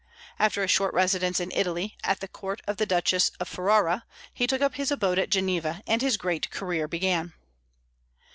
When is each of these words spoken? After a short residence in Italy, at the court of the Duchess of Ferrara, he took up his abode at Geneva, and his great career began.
After 0.39 0.63
a 0.63 0.67
short 0.67 0.95
residence 0.95 1.39
in 1.39 1.51
Italy, 1.51 1.95
at 2.03 2.21
the 2.21 2.27
court 2.27 2.63
of 2.65 2.77
the 2.77 2.87
Duchess 2.87 3.29
of 3.39 3.47
Ferrara, 3.47 4.03
he 4.33 4.47
took 4.47 4.59
up 4.59 4.73
his 4.73 4.89
abode 4.89 5.19
at 5.19 5.29
Geneva, 5.29 5.83
and 5.85 6.01
his 6.01 6.17
great 6.17 6.49
career 6.49 6.87
began. 6.87 7.33